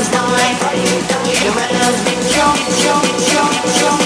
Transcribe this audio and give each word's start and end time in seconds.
man's 0.00 0.12
mind. 0.14 0.56
Your 1.44 1.54
man's 1.54 2.04
been 2.04 2.20
choked, 2.32 2.58
choked, 2.80 3.28
choked, 3.28 3.80
choked. 3.80 3.99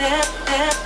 Oh, 0.00 0.44
I 0.46 0.77